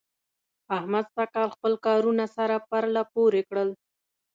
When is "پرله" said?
2.69-3.03